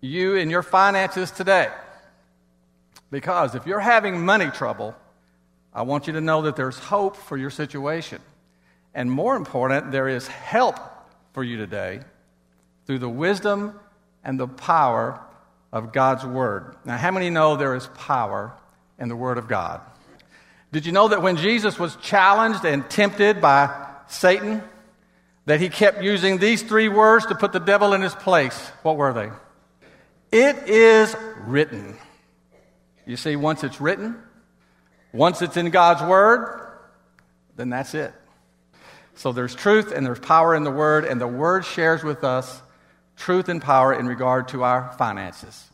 you 0.00 0.36
in 0.36 0.48
your 0.48 0.62
finances 0.62 1.30
today. 1.30 1.68
Because 3.10 3.54
if 3.54 3.66
you're 3.66 3.80
having 3.80 4.24
money 4.24 4.50
trouble, 4.50 4.96
I 5.74 5.82
want 5.82 6.06
you 6.06 6.14
to 6.14 6.22
know 6.22 6.40
that 6.40 6.56
there's 6.56 6.78
hope 6.78 7.16
for 7.16 7.36
your 7.36 7.50
situation. 7.50 8.22
And 8.94 9.12
more 9.12 9.36
important, 9.36 9.92
there 9.92 10.08
is 10.08 10.26
help 10.26 10.78
for 11.34 11.44
you 11.44 11.58
today 11.58 12.00
through 12.86 13.00
the 13.00 13.10
wisdom 13.10 13.78
and 14.24 14.40
the 14.40 14.48
power 14.48 15.20
of 15.72 15.92
God's 15.92 16.24
Word. 16.24 16.74
Now, 16.84 16.96
how 16.96 17.10
many 17.10 17.30
know 17.30 17.56
there 17.56 17.74
is 17.74 17.86
power 17.88 18.52
in 18.98 19.08
the 19.08 19.16
Word 19.16 19.38
of 19.38 19.48
God? 19.48 19.80
Did 20.72 20.86
you 20.86 20.92
know 20.92 21.08
that 21.08 21.22
when 21.22 21.36
Jesus 21.36 21.78
was 21.78 21.96
challenged 21.96 22.64
and 22.64 22.88
tempted 22.88 23.40
by 23.40 23.86
Satan, 24.08 24.62
that 25.46 25.60
he 25.60 25.68
kept 25.68 26.02
using 26.02 26.38
these 26.38 26.62
three 26.62 26.88
words 26.88 27.26
to 27.26 27.34
put 27.34 27.52
the 27.52 27.60
devil 27.60 27.92
in 27.92 28.02
his 28.02 28.14
place? 28.14 28.58
What 28.82 28.96
were 28.96 29.12
they? 29.12 29.30
It 30.36 30.68
is 30.68 31.14
written. 31.38 31.96
You 33.06 33.16
see, 33.16 33.34
once 33.34 33.64
it's 33.64 33.80
written, 33.80 34.16
once 35.12 35.42
it's 35.42 35.56
in 35.56 35.70
God's 35.70 36.02
Word, 36.02 36.68
then 37.56 37.68
that's 37.70 37.94
it. 37.94 38.12
So 39.16 39.32
there's 39.32 39.54
truth 39.54 39.92
and 39.92 40.06
there's 40.06 40.20
power 40.20 40.54
in 40.54 40.62
the 40.62 40.70
Word, 40.70 41.04
and 41.04 41.20
the 41.20 41.26
Word 41.26 41.64
shares 41.64 42.04
with 42.04 42.22
us 42.22 42.62
truth 43.20 43.50
and 43.50 43.60
power 43.60 43.92
in 43.92 44.06
regard 44.06 44.48
to 44.48 44.64
our 44.64 44.90
finances. 44.92 45.68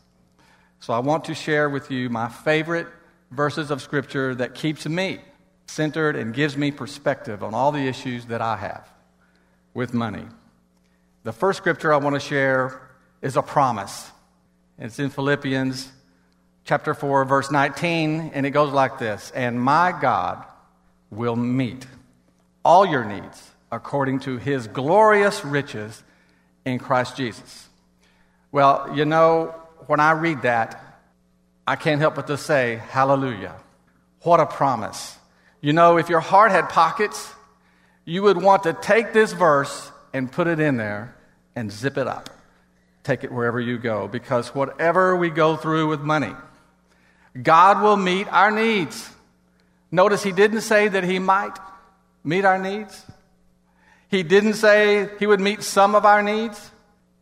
So 0.81 0.93
I 0.93 0.99
want 0.99 1.25
to 1.25 1.33
share 1.33 1.69
with 1.69 1.89
you 1.89 2.09
my 2.09 2.27
favorite 2.27 2.87
verses 3.31 3.71
of 3.71 3.81
Scripture 3.81 4.35
that 4.35 4.53
keeps 4.53 4.85
me 4.85 5.21
centered 5.65 6.17
and 6.17 6.33
gives 6.33 6.57
me 6.57 6.71
perspective 6.71 7.43
on 7.43 7.53
all 7.53 7.71
the 7.71 7.87
issues 7.87 8.25
that 8.25 8.41
I 8.41 8.57
have 8.57 8.87
with 9.73 9.93
money. 9.93 10.25
The 11.23 11.33
first 11.33 11.57
scripture 11.57 11.93
I 11.93 11.97
want 11.97 12.15
to 12.15 12.19
share 12.19 12.81
is 13.21 13.35
a 13.35 13.41
promise. 13.41 14.11
It's 14.79 14.99
in 14.99 15.09
Philippians 15.09 15.91
chapter 16.63 16.93
4, 16.93 17.25
verse 17.25 17.51
19, 17.51 18.31
and 18.33 18.45
it 18.45 18.51
goes 18.51 18.71
like 18.71 18.97
this 18.97 19.31
And 19.35 19.59
my 19.59 19.93
God 19.99 20.45
will 21.09 21.35
meet 21.35 21.85
all 22.63 22.85
your 22.85 23.03
needs 23.03 23.51
according 23.71 24.19
to 24.19 24.37
his 24.37 24.67
glorious 24.67 25.43
riches 25.43 26.03
in 26.67 26.79
Christ 26.79 27.15
Jesus. 27.15 27.67
Well, 28.51 28.91
you 28.93 29.05
know, 29.05 29.55
when 29.87 29.99
I 29.99 30.11
read 30.11 30.41
that, 30.41 30.83
I 31.65 31.75
can't 31.75 31.99
help 31.99 32.15
but 32.15 32.27
to 32.27 32.37
say, 32.37 32.81
Hallelujah. 32.89 33.55
What 34.21 34.39
a 34.39 34.45
promise. 34.45 35.17
You 35.61 35.73
know, 35.73 35.97
if 35.97 36.09
your 36.09 36.19
heart 36.19 36.51
had 36.51 36.69
pockets, 36.69 37.33
you 38.05 38.23
would 38.23 38.41
want 38.41 38.63
to 38.63 38.73
take 38.73 39.13
this 39.13 39.31
verse 39.31 39.91
and 40.13 40.31
put 40.31 40.47
it 40.47 40.59
in 40.59 40.77
there 40.77 41.15
and 41.55 41.71
zip 41.71 41.97
it 41.97 42.07
up. 42.07 42.29
Take 43.03 43.23
it 43.23 43.31
wherever 43.31 43.59
you 43.59 43.77
go, 43.77 44.07
because 44.07 44.53
whatever 44.53 45.15
we 45.15 45.29
go 45.29 45.55
through 45.55 45.87
with 45.87 46.01
money, 46.01 46.33
God 47.41 47.81
will 47.81 47.95
meet 47.95 48.27
our 48.27 48.51
needs. 48.51 49.09
Notice 49.91 50.23
he 50.23 50.33
didn't 50.33 50.61
say 50.61 50.89
that 50.89 51.05
he 51.05 51.19
might 51.19 51.57
meet 52.23 52.43
our 52.43 52.59
needs. 52.59 53.05
He 54.09 54.23
didn't 54.23 54.53
say 54.53 55.09
he 55.19 55.27
would 55.27 55.39
meet 55.39 55.63
some 55.63 55.95
of 55.95 56.05
our 56.05 56.23
needs. 56.23 56.71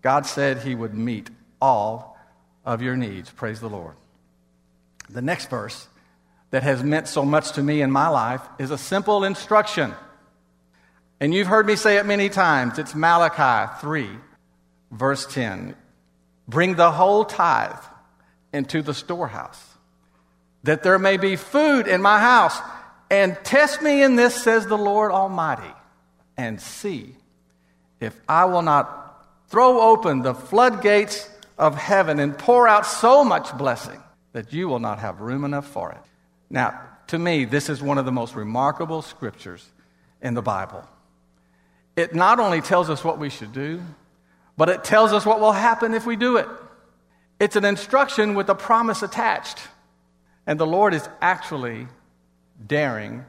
God 0.01 0.25
said 0.25 0.59
he 0.59 0.75
would 0.75 0.93
meet 0.93 1.29
all 1.61 2.17
of 2.63 2.81
your 2.81 2.95
needs. 2.95 3.29
Praise 3.29 3.59
the 3.59 3.69
Lord. 3.69 3.95
The 5.09 5.21
next 5.21 5.49
verse 5.49 5.87
that 6.51 6.63
has 6.63 6.83
meant 6.83 7.07
so 7.07 7.25
much 7.25 7.53
to 7.53 7.63
me 7.63 7.81
in 7.81 7.91
my 7.91 8.07
life 8.07 8.41
is 8.59 8.71
a 8.71 8.77
simple 8.77 9.23
instruction. 9.23 9.93
And 11.19 11.33
you've 11.33 11.47
heard 11.47 11.65
me 11.65 11.75
say 11.75 11.97
it 11.97 12.05
many 12.05 12.29
times. 12.29 12.77
It's 12.77 12.93
Malachi 12.93 13.71
3, 13.81 14.09
verse 14.91 15.25
10. 15.25 15.75
Bring 16.47 16.75
the 16.75 16.91
whole 16.91 17.25
tithe 17.25 17.83
into 18.53 18.81
the 18.81 18.93
storehouse, 18.93 19.61
that 20.63 20.83
there 20.83 20.99
may 20.99 21.17
be 21.17 21.35
food 21.35 21.87
in 21.87 22.01
my 22.01 22.19
house. 22.19 22.57
And 23.09 23.37
test 23.43 23.81
me 23.81 24.01
in 24.01 24.15
this, 24.15 24.35
says 24.35 24.65
the 24.65 24.77
Lord 24.77 25.11
Almighty, 25.11 25.73
and 26.37 26.59
see 26.59 27.15
if 27.99 28.19
I 28.27 28.45
will 28.45 28.61
not 28.61 29.25
throw 29.47 29.81
open 29.81 30.21
the 30.21 30.33
floodgates 30.33 31.29
of 31.57 31.77
heaven 31.77 32.19
and 32.19 32.37
pour 32.37 32.67
out 32.67 32.85
so 32.85 33.23
much 33.23 33.57
blessing 33.57 34.01
that 34.33 34.51
you 34.51 34.67
will 34.67 34.79
not 34.79 34.99
have 34.99 35.21
room 35.21 35.45
enough 35.45 35.67
for 35.67 35.91
it. 35.91 36.01
Now, 36.49 36.79
to 37.07 37.19
me, 37.19 37.45
this 37.45 37.69
is 37.69 37.81
one 37.81 37.97
of 37.97 38.05
the 38.05 38.11
most 38.11 38.35
remarkable 38.35 39.01
scriptures 39.01 39.65
in 40.21 40.33
the 40.33 40.41
Bible. 40.41 40.83
It 41.95 42.13
not 42.13 42.39
only 42.39 42.61
tells 42.61 42.89
us 42.89 43.03
what 43.03 43.19
we 43.19 43.29
should 43.29 43.53
do, 43.53 43.81
but 44.57 44.69
it 44.69 44.83
tells 44.83 45.13
us 45.13 45.25
what 45.25 45.39
will 45.39 45.51
happen 45.51 45.93
if 45.93 46.05
we 46.05 46.15
do 46.15 46.37
it. 46.37 46.47
It's 47.39 47.55
an 47.55 47.65
instruction 47.65 48.35
with 48.35 48.49
a 48.49 48.55
promise 48.55 49.03
attached. 49.03 49.59
And 50.47 50.59
the 50.59 50.67
Lord 50.67 50.93
is 50.93 51.07
actually 51.21 51.87
daring 52.65 53.25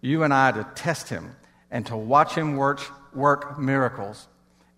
you 0.00 0.22
and 0.22 0.32
I 0.32 0.52
to 0.52 0.64
test 0.74 1.08
Him 1.08 1.34
and 1.70 1.86
to 1.86 1.96
watch 1.96 2.34
Him 2.34 2.56
work, 2.56 2.80
work 3.14 3.58
miracles 3.58 4.28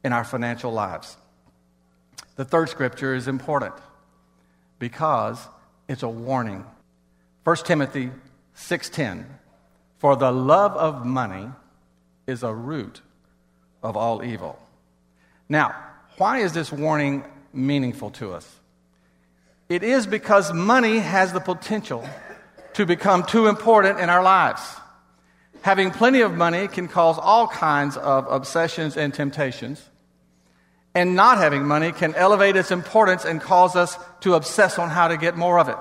in 0.04 0.12
our 0.12 0.24
financial 0.24 0.72
lives. 0.72 1.16
The 2.36 2.44
third 2.44 2.68
scripture 2.68 3.14
is 3.14 3.28
important 3.28 3.74
because 4.78 5.38
it's 5.88 6.02
a 6.02 6.08
warning. 6.08 6.64
1 7.44 7.56
Timothy 7.64 8.10
6:10 8.54 9.26
For 9.98 10.16
the 10.16 10.32
love 10.32 10.76
of 10.76 11.04
money 11.04 11.50
is 12.26 12.42
a 12.42 12.52
root 12.52 13.00
of 13.82 13.96
all 13.96 14.24
evil. 14.24 14.58
Now, 15.48 15.74
why 16.16 16.38
is 16.38 16.52
this 16.52 16.72
warning 16.72 17.24
meaningful 17.52 18.10
to 18.12 18.32
us? 18.32 18.48
It 19.68 19.82
is 19.82 20.06
because 20.06 20.52
money 20.52 20.98
has 20.98 21.32
the 21.32 21.40
potential 21.40 22.08
to 22.74 22.86
become 22.86 23.24
too 23.24 23.46
important 23.48 24.00
in 24.00 24.10
our 24.10 24.22
lives. 24.22 24.62
Having 25.62 25.92
plenty 25.92 26.20
of 26.20 26.34
money 26.34 26.68
can 26.68 26.88
cause 26.88 27.18
all 27.18 27.46
kinds 27.46 27.96
of 27.96 28.26
obsessions 28.30 28.96
and 28.96 29.14
temptations. 29.14 29.82
And 30.94 31.16
not 31.16 31.38
having 31.38 31.64
money 31.64 31.92
can 31.92 32.14
elevate 32.14 32.56
its 32.56 32.70
importance 32.70 33.24
and 33.24 33.40
cause 33.40 33.76
us 33.76 33.96
to 34.20 34.34
obsess 34.34 34.78
on 34.78 34.90
how 34.90 35.08
to 35.08 35.16
get 35.16 35.36
more 35.36 35.58
of 35.58 35.68
it. 35.68 35.76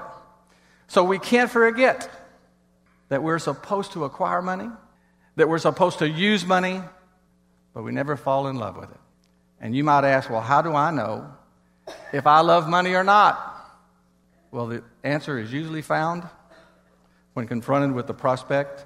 So 0.88 1.04
we 1.04 1.20
can't 1.20 1.50
forget 1.50 2.10
that 3.10 3.24
we're 3.24 3.39
supposed 3.39 3.94
to 3.94 4.06
acquire 4.06 4.41
money, 4.41 4.70
that 5.36 5.50
we're 5.50 5.58
supposed 5.58 6.00
to 6.00 6.10
use 6.10 6.46
money, 6.46 6.82
but 7.74 7.84
we 7.84 7.91
never 7.91 8.15
fall 8.15 8.48
in 8.48 8.58
love 8.58 8.78
with 8.78 8.91
it. 8.91 9.00
And 9.60 9.76
you 9.76 9.84
might 9.84 10.06
ask, 10.06 10.30
well, 10.30 10.41
how 10.41 10.62
do 10.62 10.74
I 10.76 10.91
know 10.91 11.34
if 12.13 12.28
I 12.28 12.41
love 12.41 12.70
money 12.70 12.94
or 12.94 13.04
not? 13.04 13.48
Well, 14.52 14.67
the 14.67 14.84
answer 15.04 15.39
is 15.39 15.52
usually 15.52 15.82
found 15.82 16.24
when 17.34 17.48
confronted 17.48 17.94
with 17.94 18.08
the 18.08 18.13
prospect 18.13 18.86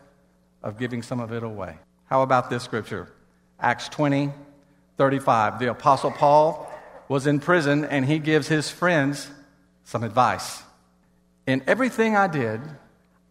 of 0.65 0.80
giving 0.80 1.04
some 1.04 1.21
of 1.21 1.32
it 1.32 1.43
away. 1.43 1.78
How 2.06 2.23
about 2.23 2.49
this 2.49 2.63
scripture? 2.63 3.08
Acts 3.60 3.88
20, 3.88 4.32
35. 4.97 5.60
The 5.60 5.69
Apostle 5.69 6.12
Paul 6.12 6.69
was 7.08 7.28
in 7.28 7.39
prison 7.39 7.86
and 7.86 8.04
he 8.04 8.17
gives 8.19 8.47
his 8.47 8.69
friends 8.69 9.30
some 9.84 10.04
advice. 10.04 10.63
In 11.45 11.63
everything 11.67 12.15
I 12.17 12.28
did, 12.28 12.60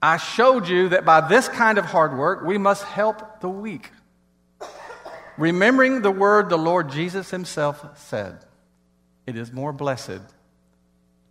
I 0.01 0.17
showed 0.17 0.69
you 0.69 0.91
that 0.91 1.05
by 1.05 1.27
this 1.27 1.49
kind 1.49 1.77
of 1.77 1.85
hard 1.85 2.17
work, 2.17 2.45
we 2.45 2.57
must 2.57 2.85
help 2.85 3.41
the 3.41 3.49
weak. 3.49 3.91
Remembering 5.37 6.03
the 6.03 6.13
word 6.13 6.49
the 6.49 6.57
Lord 6.57 6.91
Jesus 6.91 7.31
himself 7.31 7.99
said, 7.99 8.39
it 9.27 9.37
is 9.37 9.53
more 9.53 9.73
blessed 9.73 10.21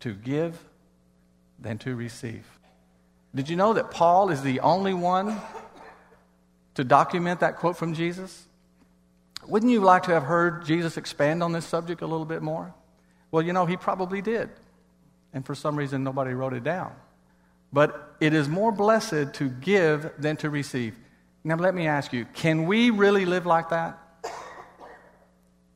to 0.02 0.14
give 0.14 0.60
than 1.60 1.78
to 1.80 1.96
receive. 1.96 2.46
Did 3.34 3.48
you 3.48 3.56
know 3.56 3.74
that 3.74 3.92
Paul 3.92 4.30
is 4.30 4.42
the 4.42 4.60
only 4.60 4.94
one 4.94 5.40
to 6.76 6.84
document 6.84 7.40
that 7.42 7.58
quote 7.58 7.78
from 7.78 7.94
Jesus? 7.94 8.48
Wouldn't 9.48 9.72
you 9.72 9.82
like 9.82 10.04
to 10.04 10.12
have 10.12 10.24
heard 10.24 10.66
Jesus 10.66 10.98
expand 10.98 11.44
on 11.44 11.52
this 11.52 11.66
subject 11.66 12.02
a 12.02 12.08
little 12.08 12.26
bit 12.26 12.42
more? 12.42 12.74
Well, 13.32 13.44
you 13.44 13.54
know, 13.54 13.66
he 13.66 13.78
probably 13.78 14.22
did. 14.22 14.50
And 15.34 15.46
for 15.46 15.56
some 15.56 15.76
reason, 15.76 16.04
nobody 16.04 16.34
wrote 16.34 16.54
it 16.54 16.64
down. 16.64 16.94
But 17.72 18.16
it 18.20 18.34
is 18.34 18.48
more 18.48 18.72
blessed 18.72 19.34
to 19.34 19.50
give 19.50 20.12
than 20.20 20.38
to 20.38 20.50
receive. 20.50 20.96
Now, 21.44 21.56
let 21.56 21.76
me 21.76 21.88
ask 21.88 22.14
you 22.14 22.26
can 22.34 22.68
we 22.68 22.90
really 22.90 23.26
live 23.26 23.46
like 23.46 23.70
that? 23.70 24.00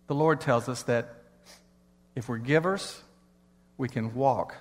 The 0.07 0.15
Lord 0.15 0.39
tells 0.39 0.69
us 0.69 0.83
that 0.83 1.15
if 2.15 2.29
we're 2.29 2.37
givers, 2.37 3.01
we 3.77 3.89
can 3.89 4.13
walk 4.15 4.55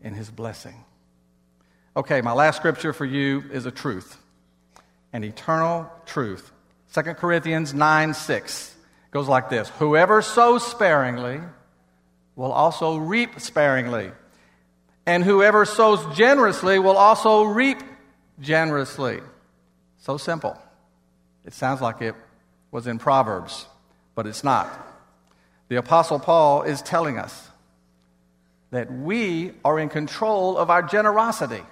in 0.00 0.14
His 0.14 0.30
blessing. 0.30 0.84
Okay, 1.96 2.20
my 2.20 2.32
last 2.32 2.56
scripture 2.56 2.92
for 2.92 3.04
you 3.04 3.44
is 3.52 3.66
a 3.66 3.70
truth, 3.70 4.16
an 5.14 5.24
eternal 5.24 5.90
truth. 6.04 6.52
2 6.92 7.02
Corinthians 7.14 7.72
9 7.72 8.12
6 8.12 8.74
goes 9.12 9.28
like 9.28 9.48
this 9.48 9.70
Whoever 9.78 10.20
sows 10.20 10.66
sparingly 10.66 11.40
will 12.36 12.52
also 12.52 12.96
reap 12.96 13.40
sparingly, 13.40 14.10
and 15.06 15.24
whoever 15.24 15.64
sows 15.64 16.04
generously 16.16 16.78
will 16.78 16.96
also 16.96 17.44
reap 17.44 17.78
generously. 18.40 19.20
So 19.98 20.18
simple. 20.18 20.58
It 21.46 21.54
sounds 21.54 21.80
like 21.80 22.02
it 22.02 22.14
was 22.70 22.86
in 22.86 22.98
Proverbs, 22.98 23.66
but 24.14 24.26
it's 24.26 24.42
not. 24.42 24.68
The 25.68 25.76
Apostle 25.76 26.18
Paul 26.18 26.62
is 26.62 26.82
telling 26.82 27.18
us 27.18 27.48
that 28.70 28.92
we 28.92 29.52
are 29.64 29.78
in 29.78 29.88
control 29.88 30.58
of 30.58 30.70
our 30.70 30.82
generosity, 30.82 31.62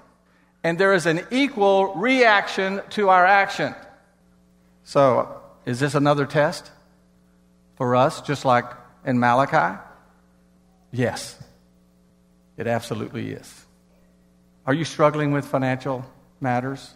and 0.64 0.79
there 0.79 0.94
is 0.94 1.07
an 1.07 1.27
equal 1.31 1.94
reaction 1.94 2.81
to 2.90 3.09
our 3.09 3.27
action. 3.27 3.75
So, 4.85 5.40
is 5.64 5.81
this 5.81 5.94
another 5.94 6.27
test 6.27 6.70
for 7.77 7.96
us, 7.96 8.20
just 8.20 8.44
like 8.44 8.64
in 9.05 9.18
Malachi? 9.18 9.81
Yes, 10.90 11.42
it 12.57 12.66
absolutely 12.66 13.33
is. 13.33 13.64
Are 14.66 14.75
you 14.75 14.85
struggling 14.85 15.33
with 15.33 15.46
financial 15.46 16.05
matters 16.40 16.94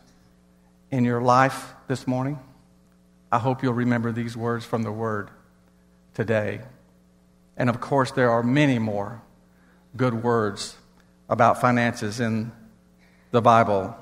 in 0.90 1.04
your 1.04 1.20
life 1.20 1.74
this 1.88 2.06
morning? 2.06 2.38
I 3.32 3.38
hope 3.38 3.62
you'll 3.62 3.72
remember 3.72 4.12
these 4.12 4.36
words 4.36 4.64
from 4.64 4.82
the 4.82 4.92
Word 4.92 5.30
today. 6.14 6.60
And 7.56 7.68
of 7.68 7.80
course, 7.80 8.12
there 8.12 8.30
are 8.30 8.42
many 8.42 8.78
more 8.78 9.22
good 9.96 10.22
words 10.22 10.76
about 11.28 11.60
finances 11.60 12.20
in 12.20 12.52
the 13.36 13.42
Bible 13.42 13.94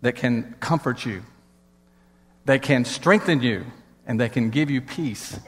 that 0.00 0.16
can 0.16 0.56
comfort 0.58 1.06
you 1.06 1.22
they 2.44 2.58
can 2.58 2.84
strengthen 2.84 3.40
you 3.40 3.64
and 4.06 4.18
they 4.18 4.28
can 4.28 4.50
give 4.50 4.70
you 4.70 4.80
peace 4.80 5.38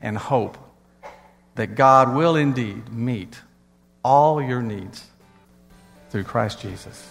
and 0.00 0.16
hope 0.16 0.56
that 1.56 1.74
God 1.74 2.14
will 2.14 2.36
indeed 2.36 2.92
meet 2.92 3.40
all 4.04 4.40
your 4.40 4.62
needs 4.62 5.04
through 6.10 6.24
Christ 6.24 6.60
Jesus. 6.60 7.08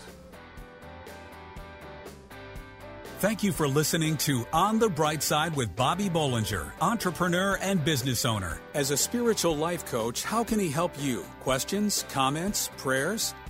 Thank 3.19 3.43
you 3.43 3.51
for 3.51 3.67
listening 3.67 4.15
to 4.19 4.47
On 4.53 4.79
the 4.79 4.87
Bright 4.87 5.21
Side 5.21 5.53
with 5.57 5.75
Bobby 5.75 6.09
Bollinger, 6.09 6.71
entrepreneur 6.79 7.57
and 7.61 7.83
business 7.83 8.23
owner. 8.23 8.61
As 8.73 8.91
a 8.91 8.97
spiritual 8.97 9.57
life 9.57 9.85
coach, 9.85 10.23
how 10.23 10.45
can 10.45 10.57
he 10.57 10.69
help 10.69 10.93
you? 10.97 11.25
Questions, 11.41 12.05
comments, 12.09 12.69
prayers? 12.77 13.33